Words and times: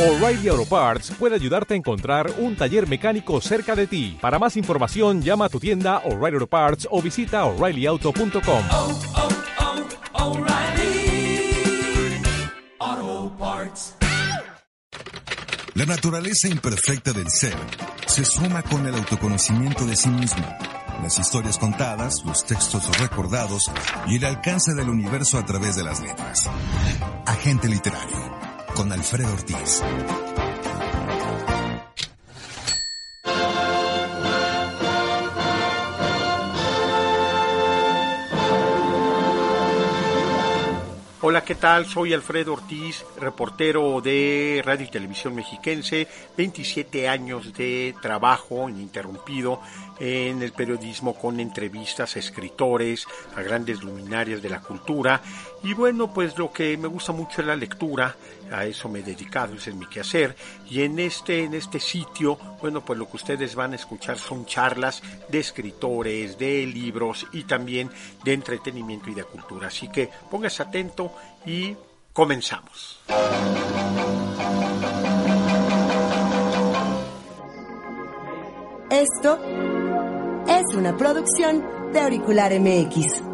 O'Reilly 0.00 0.48
Auto 0.48 0.64
Parts 0.64 1.10
puede 1.18 1.34
ayudarte 1.34 1.74
a 1.74 1.76
encontrar 1.76 2.32
un 2.38 2.56
taller 2.56 2.88
mecánico 2.88 3.38
cerca 3.42 3.76
de 3.76 3.86
ti. 3.86 4.16
Para 4.18 4.38
más 4.38 4.56
información, 4.56 5.20
llama 5.20 5.44
a 5.44 5.48
tu 5.50 5.60
tienda 5.60 5.98
O'Reilly 6.06 6.36
Auto 6.36 6.46
Parts 6.46 6.88
o 6.90 7.02
visita 7.02 7.44
oreillyauto.com. 7.44 8.64
oh, 8.70 8.98
oh, 12.82 13.32
Parts. 13.38 13.96
La 15.74 15.84
naturaleza 15.84 16.48
imperfecta 16.48 17.12
del 17.12 17.28
ser 17.28 17.56
se 18.06 18.24
suma 18.24 18.62
con 18.62 18.86
el 18.86 18.94
autoconocimiento 18.94 19.84
de 19.84 19.96
sí 19.96 20.08
mismo, 20.08 20.46
las 21.02 21.18
historias 21.18 21.58
contadas, 21.58 22.24
los 22.24 22.46
textos 22.46 22.98
recordados 22.98 23.70
y 24.06 24.16
el 24.16 24.24
alcance 24.24 24.72
del 24.72 24.88
universo 24.88 25.36
a 25.36 25.44
través 25.44 25.76
de 25.76 25.84
las 25.84 26.00
letras. 26.00 26.48
Agente 27.26 27.68
literario 27.68 28.49
con 28.74 28.92
Alfredo 28.92 29.32
Ortiz. 29.32 29.82
Hola, 41.22 41.44
¿qué 41.44 41.54
tal? 41.54 41.84
Soy 41.84 42.14
Alfredo 42.14 42.54
Ortiz, 42.54 43.04
reportero 43.18 44.00
de 44.00 44.62
Radio 44.64 44.86
y 44.86 44.90
Televisión 44.90 45.34
Mexiquense, 45.34 46.08
27 46.34 47.10
años 47.10 47.52
de 47.52 47.94
trabajo 48.00 48.70
ininterrumpido 48.70 49.60
en 49.98 50.42
el 50.42 50.52
periodismo 50.52 51.14
con 51.14 51.38
entrevistas 51.38 52.16
a 52.16 52.20
escritores, 52.20 53.06
a 53.36 53.42
grandes 53.42 53.82
luminarias 53.82 54.40
de 54.40 54.48
la 54.48 54.62
cultura 54.62 55.20
y 55.62 55.74
bueno, 55.74 56.10
pues 56.10 56.38
lo 56.38 56.50
que 56.50 56.78
me 56.78 56.88
gusta 56.88 57.12
mucho 57.12 57.42
es 57.42 57.46
la 57.46 57.54
lectura, 57.54 58.16
a 58.50 58.64
eso 58.64 58.88
me 58.88 59.00
he 59.00 59.02
dedicado, 59.02 59.54
ese 59.54 59.70
es 59.70 59.76
mi 59.76 59.86
quehacer 59.86 60.34
y 60.70 60.80
en 60.80 60.98
este 60.98 61.44
en 61.44 61.52
este 61.52 61.80
sitio, 61.80 62.38
bueno, 62.62 62.82
pues 62.82 62.98
lo 62.98 63.06
que 63.10 63.16
ustedes 63.16 63.54
van 63.54 63.74
a 63.74 63.76
escuchar 63.76 64.16
son 64.16 64.46
charlas 64.46 65.02
de 65.28 65.38
escritores, 65.38 66.38
de 66.38 66.66
libros 66.66 67.26
y 67.32 67.44
también 67.44 67.90
de 68.24 68.32
entretenimiento 68.32 69.10
y 69.10 69.14
de 69.14 69.24
cultura. 69.24 69.68
Así 69.68 69.88
que 69.88 70.08
póngase 70.30 70.62
atento 70.62 71.09
y 71.46 71.76
comenzamos. 72.12 73.00
Esto 78.90 79.38
es 80.48 80.74
una 80.76 80.96
producción 80.96 81.64
de 81.92 82.00
Auricular 82.00 82.52
MX. 82.58 83.29